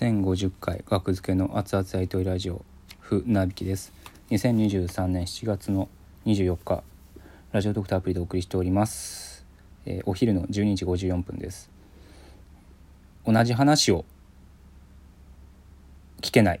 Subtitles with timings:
[0.00, 2.64] 1050回学付けの熱々やりとラジオ
[3.00, 3.92] ふなびきです。
[4.30, 5.90] 2023年7月の
[6.24, 6.82] 24日
[7.52, 9.44] ラジオドクターアプリでお送りしております、
[9.84, 11.68] えーお昼の12時54分です。
[13.26, 14.06] 同じ話を
[16.22, 16.60] 聞けない。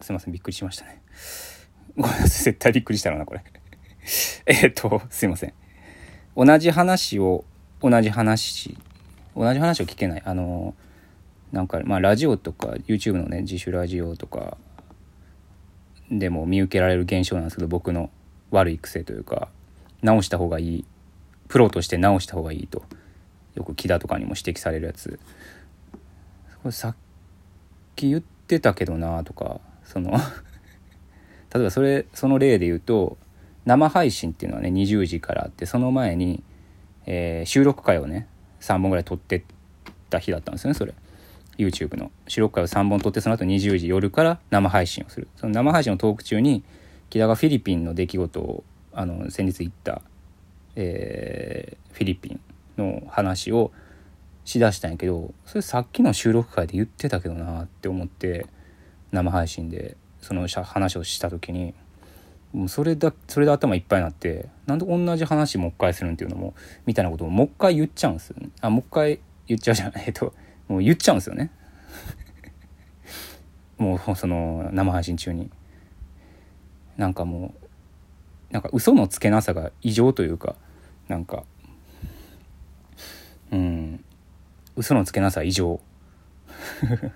[0.00, 1.02] すいませんびっくりしましたね。
[1.96, 3.44] ごめんなさい絶対びっくりしたのなこれ。
[4.46, 5.54] えっとすいません。
[6.42, 7.44] 同じ話を
[7.82, 8.78] 同じ話
[9.36, 10.22] 同じ話を聞けない。
[10.24, 10.74] あの
[11.52, 14.56] なんかまあラジオとか YouTube のね自主ラジオとか
[16.10, 18.08] でも見受けられる現象なんですけど僕の
[18.50, 19.48] 悪い癖というか
[20.00, 20.84] 直した方がいい
[21.48, 22.84] プロとして直した方がいいと
[23.54, 25.20] よく木田とかにも指摘されるやつ。
[26.62, 26.96] これさっ
[27.96, 30.12] き言ってたけどなとかその
[31.52, 33.18] 例えばそれその例で言うと
[33.70, 36.42] 生配信っていうのはね20時からあってその前に、
[37.06, 38.26] えー収録回をね
[38.60, 39.44] 3本ぐらい撮って
[40.10, 40.92] た日だったんですよねそれ。
[41.56, 42.10] YouTube の。
[42.26, 45.28] 収録回を3本撮ってその後20時夜から生配信をする。
[45.36, 46.64] その生配信のトーク中に
[47.10, 50.02] 木田がフィリピンの出来事をあの先日行った、
[50.74, 52.40] えーフィリピン
[52.76, 53.70] の話を
[54.44, 58.46] しだしたんやけどそれさっきの収録回で言ってたけどなって思って
[59.12, 61.74] 生配信でその話をした時に
[62.52, 68.50] もうそれだそれで頭いっぱいになってなんで同じ話もう一回するんっていうのもみたいなことをもう一回言っちゃうんですよね。
[68.60, 70.04] あもう一回言っちゃうじゃない。
[70.08, 70.34] えっと
[70.68, 71.50] もう言っちゃうんですよね。
[73.78, 75.50] もうその生配信中に。
[76.96, 77.54] なんかも
[78.50, 80.54] うなんか嘘のつけなさが異常というか
[81.08, 81.44] なんか
[83.50, 84.04] うん
[84.76, 85.80] 嘘のつけなさ異常。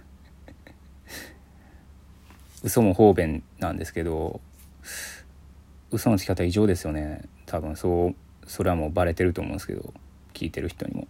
[2.63, 4.41] 嘘も方便なんですけど
[5.95, 7.23] 嘘のつき方異常ですよね。
[7.47, 8.15] 多分そう
[8.47, 9.95] それはもうバレてると思うんですけど
[10.33, 11.09] 聞いてる人にも。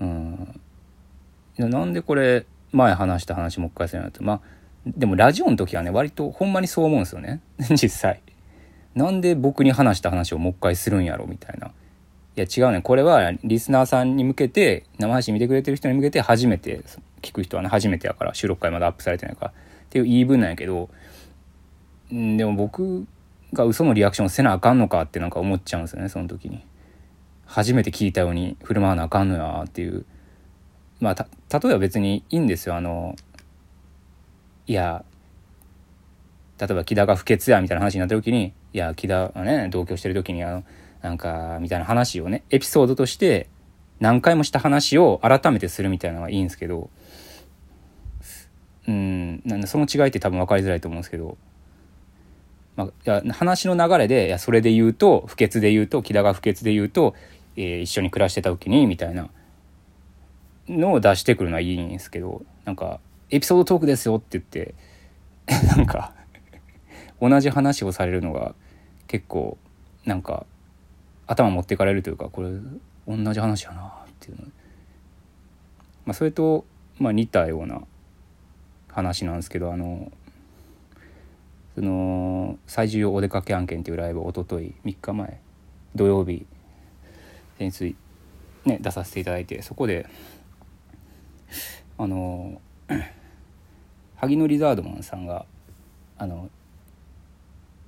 [0.00, 0.60] うん。
[1.58, 4.40] いやなんでこれ前話した話もう一回するのってまあ
[4.86, 7.40] でもラジオの時はね割とほんまにそう思うんですよね。
[7.70, 8.20] 実際。
[8.94, 11.68] なんで僕に話した話をもう一回するんやろみたいな。
[11.68, 11.70] い
[12.40, 12.80] や違うね。
[12.80, 16.80] これはリスナーさんに向けて生配信見てくれてる人に向けて初めて
[17.20, 19.50] 聞く人はね初めてやから収録回まだアップされてないから。
[19.50, 19.54] っ
[19.90, 20.88] ていう言い分なんやけど。
[22.10, 23.06] でも僕
[23.54, 26.64] が嘘のリアクションせなあかんのかってなんか思っちゃうんですよねその時に。
[27.46, 30.04] 初めて聞いたように振る舞わなあかんのやっていう。
[31.00, 31.26] まあた
[31.58, 33.16] 例えば別にいいんですよあの
[34.66, 35.04] いや
[36.58, 40.64] 例えば木田が不潔やみたいな話になった時にいや木田がね同居してる時にあの
[41.02, 43.48] なんかみたいな話をねエピソードとして
[44.00, 46.90] 何回もした話を改めてするみたいなのはいいんですけど
[48.86, 51.38] うんなんでその違いって多分分かりづらいと思うんですけど、
[52.76, 57.14] まあ、いや話の流れでいやそれで言うと不潔で言うと木田が不潔で言うと、
[57.56, 59.28] えー一緒に暮らしてた時にみたいな
[60.68, 64.74] のを出してくるのはいいんですけどなんかエピソードトークですよって言って
[65.76, 66.12] なんか
[67.20, 68.54] 同じ話をされるのが
[69.06, 69.58] 結構
[70.04, 70.46] なんか
[71.26, 72.50] 頭持っていかれるというかこれ
[73.06, 74.42] 同じ話やなっていうの、
[76.06, 76.64] まあ、それと、
[76.98, 77.82] まあ、似たような
[78.88, 80.10] 話なんですけどあの
[81.74, 85.40] その最重要お出かけ案件っていうライブを一昨日3日前
[85.94, 86.46] 土曜日
[87.58, 87.96] 先日
[88.64, 90.06] ね出させていただいてそこで
[91.98, 92.60] あの
[94.16, 95.46] 萩野リザードマンさんが
[96.16, 96.50] あの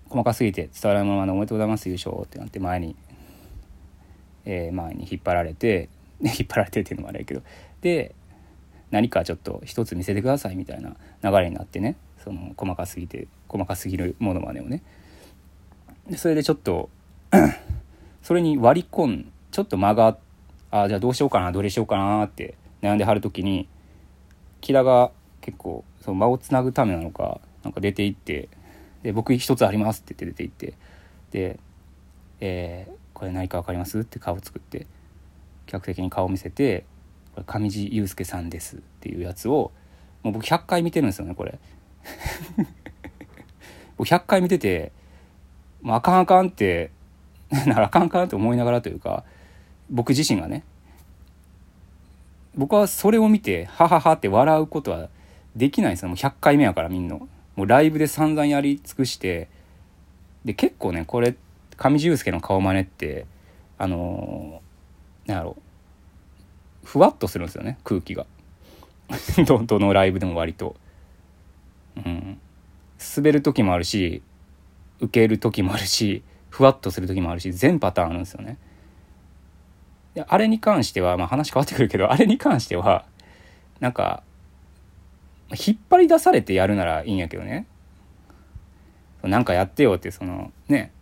[0.09, 2.95] 細かすぎて伝わらないままのおめでとうございます優勝ってなって前に、
[4.45, 5.89] えー前に引っ張られて
[6.23, 7.43] 引っ張られてっていうのもあれやけど
[7.81, 8.15] で
[8.91, 11.97] 何かちょっと一つ見せてくださいみたいな流れになってね。
[12.27, 14.83] その細かすぎて細かすぎるものまねをね
[16.11, 16.91] でそれでちょっと
[18.23, 20.19] それに割り込んちょっと間が
[20.71, 23.69] あじゃあどうしようかなどれしようかなって悩んではる時に
[24.61, 28.49] 木田が結構その間をつなぐためなのかなんか出て行って
[29.05, 30.75] で僕一つありますって言って出て行って
[31.31, 31.61] で、
[32.41, 34.87] えーこれ何か分かりますって顔作って
[35.65, 36.85] 客席に顔を見せて
[37.35, 39.73] 「これ上地雄介さんです」っていうやつを
[40.23, 41.59] もう僕100回見てるんですよねこれ。
[43.97, 44.93] 僕100回見てて
[45.83, 46.91] もうあかんあかんって
[47.67, 49.25] なあかんあかんって思いながらというか
[49.91, 50.65] 僕自身がね
[52.57, 55.09] 僕はそれを見てハハハって笑うことは
[55.55, 56.09] できないんですよ。
[56.09, 57.17] もう100回目やからみんな。
[57.17, 57.29] も
[57.65, 59.49] うライブで散々やり尽くして
[60.45, 61.35] で結構ねこれ
[61.77, 63.27] 上地雄介の顔真似って
[63.79, 65.57] あのーなんやろ。
[66.85, 68.27] ふわっとするんですよね空気が。
[69.45, 70.77] どのライブでも割と。
[71.97, 72.41] うん。
[73.17, 74.23] 滑る時もあるし
[75.01, 78.59] 受ける時もあるしふわっとする時もあるし全パターンあるんですよね。
[80.15, 83.05] であれに関しては、まあ、話変わってくるけどあれに関しては
[83.81, 84.23] なんか
[85.51, 87.67] 引っ張り出されてやるならいいんやけどね。
[89.23, 90.93] なんかやってよってそのね。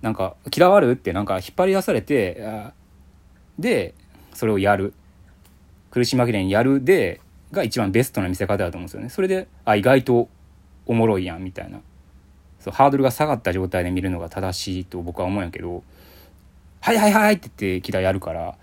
[0.00, 2.72] なんか嫌わるってなんか引っ張り出されて
[3.58, 3.94] で
[4.32, 4.94] それをやる。
[5.90, 6.82] 苦し紛れにやる。
[6.82, 7.20] で
[7.52, 9.08] が一番ベストな見せ方だと思うんですよね。
[9.08, 10.28] それであ意外と
[10.86, 11.80] おもろいやんみたいな。
[12.60, 15.82] そうハードルが下がった状態で見るのが正しいと僕は思うんやけど
[16.80, 18.54] 「はいはいはい」って言ってキラやるから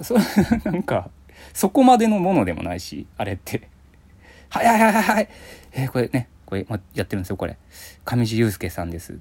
[0.00, 0.14] そ
[0.64, 1.10] なんか
[1.52, 3.68] そこまでのものでもないしあれって
[4.48, 5.02] 「はいはいはいはい。
[5.02, 5.28] はい」
[5.72, 7.58] えー、これねこれ、ま、やってるんですよこれ。
[8.04, 9.18] 上地雄介さんです。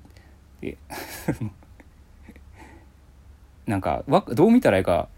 [0.61, 0.77] で
[3.65, 5.09] なんかわどう見たらいいか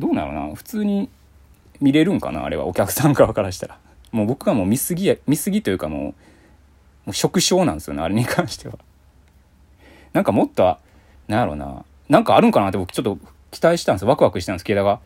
[0.00, 0.54] どうなのな。
[0.54, 1.08] 普通に
[1.82, 3.78] 見れるんかなあれはお客さん側からしたら。
[4.12, 6.12] もう僕はもう見過ぎや見過ぎというかもうも
[7.08, 8.78] う食傷なんですよねあれに関しては。
[10.12, 10.76] なんかもっと
[11.28, 13.18] なんやろうななんかあるんかなって僕ちょっと
[13.50, 14.62] 期待したんですワクワクしたんです。
[14.62, 15.00] 池田が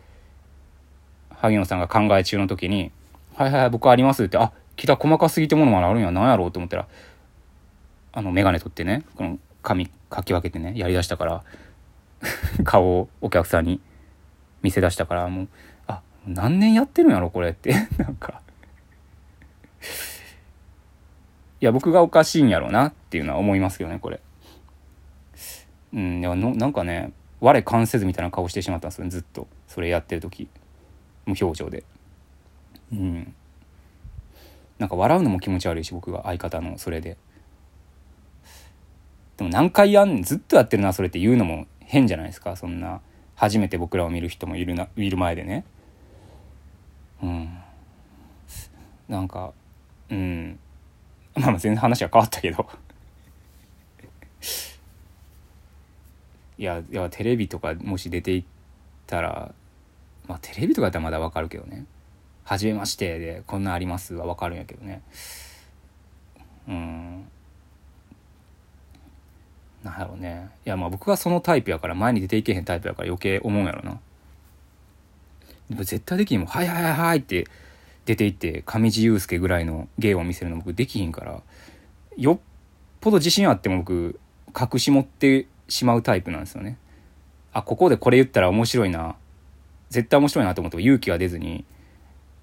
[1.31, 2.91] 萩野さんが考え中の時に
[3.37, 6.87] 「はいはい僕あります」って「あ木田細かすぎてものまであるんや何やろう?」と思ったら
[8.13, 11.43] あの眼鏡取ってねこの髪かき分けてねやりだしたから
[12.65, 13.81] 顔をお客さんに
[14.63, 15.49] 見せ出したからもう
[16.27, 17.73] 何年やってるんやろこれって。
[17.99, 18.41] なんか。
[21.61, 24.21] いや僕がおかしいんやろうなっていうのは思いますよねこれ。
[25.95, 29.47] うんでもなんかね我関せずみたいな顔してしまったんですよずっと。
[29.69, 30.49] それやってる時。
[31.25, 31.85] 無表情で。
[32.93, 33.35] うん。
[34.79, 37.17] なんか笑うのも気持ち悪いし僕が相方のそれで。
[39.37, 43.01] でも何回やんずっとやってるなそれって言うのも変じゃないですかそんな。
[43.35, 45.65] 初めて僕らを見る人もいるないる前でね。
[47.27, 47.59] うん。
[49.09, 49.53] なんか
[50.09, 50.59] うん。
[51.35, 52.69] まあまあ全然話は変わったけど。
[56.59, 58.45] いやいやテレビとかもし出ていっ
[59.07, 59.53] たら
[60.27, 61.85] まあテレビとかだったらまだわかるけどね
[62.45, 65.03] 「はじめまして」で「こんなんあります」はわかるんやけどね。
[66.69, 67.29] うん。
[69.85, 70.49] なんやろうね。
[70.65, 74.01] いやまあ僕はそのタイプやから前に出ていけへんタイプやから余計思うんやろな。
[75.71, 77.47] 絶対できひんもん「はいはいはいはい」って
[78.05, 81.43] 出ていって上地雄介ぐらいの芸を見せるの僕できひんから
[82.17, 82.39] よっ
[83.01, 84.19] ぽど自信あっても僕
[84.59, 86.79] 隠し持ってしまうタイプなんですよね。
[87.53, 89.17] あここでこれ言ったら面白いな。
[89.91, 91.65] 絶対面白いなと思っても勇気が出ずに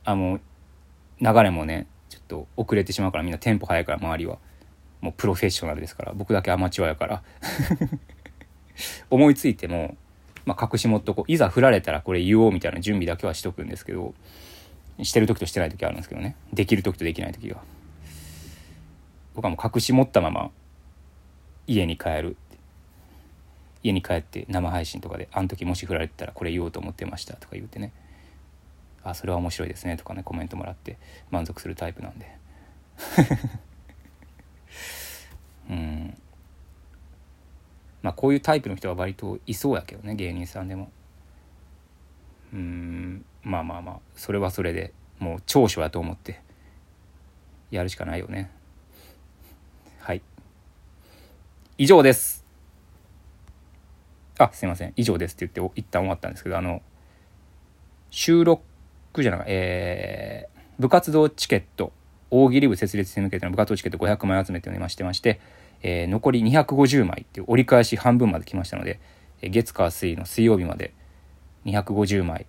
[0.06, 0.40] あの
[1.20, 4.38] 流れもねちょっと遅れてしまうからみんなテンポ速いから周りは。
[5.02, 7.24] もうプロフェッショナルですから僕だけアマチュアやから。
[9.10, 9.98] 思いついても、
[10.46, 11.32] まあ、隠し持っとこう。
[11.32, 14.14] いざ振られたらこれ言おうみたいな準備だけはしとくんですけど
[15.02, 16.36] してる時としてない時あるんですけどね。
[16.52, 17.62] できる時とできない時が
[19.36, 20.52] 僕はもう隠し持ったまま
[21.66, 22.38] 家に帰る
[23.82, 27.92] 家に帰って生配信とかで「あの時もし振られてたらこれ言おうと思ってました」とか言うてね
[29.04, 30.98] 「あそれは面白いですね」とかねコメントもらって
[31.32, 32.38] 満足するタイプなんで。
[35.70, 36.18] うん。
[38.04, 40.92] まあこういうタイプの人は割といそうやけどね芸人さんでも。
[42.54, 46.42] うんまあまあまあそれはそれでもう長所やと思って
[47.72, 48.52] やるしかないよね。
[50.00, 50.22] はい。
[51.80, 52.46] 以上です。
[54.38, 54.94] あすいません。
[54.96, 56.82] 以上ですって言って一旦終わったんですけどあの
[58.12, 58.62] 収録
[59.18, 61.92] じゃなくえー、部活動チケット
[62.30, 65.40] 大喜利部設立に向けての部活動チケット500枚集めておりましてまして、
[65.84, 69.00] えー、残り250枚っていう折り返し半分まで来ましたので
[69.44, 70.94] え月火水の水曜日まで
[71.66, 72.46] 250枚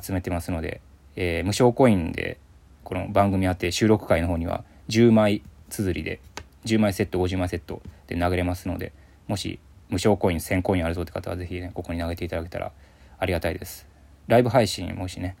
[0.00, 0.80] 集めてますので、
[1.16, 2.38] えー、無償コインで
[2.84, 6.20] この番組あって収録回の方には10枚綴りで
[6.64, 8.92] 10枚セット50枚セットで投げれますので
[9.26, 9.58] もし
[9.88, 12.72] 無償コイン1000コインあるぞって方は是非ねここに投げていただけたら
[13.18, 13.86] ありがたいです。
[14.28, 15.36] ライブ配信もしね、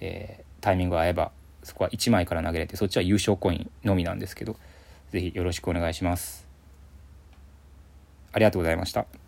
[0.00, 4.56] えー、タイミングが合えばそこは1枚から投げれてそっちは優勝コインのみなんですけど
[5.10, 6.47] 是非よろしくお願いします。
[8.32, 9.27] ありがとうございました。